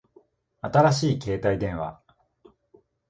[0.61, 2.01] 新しい携帯電話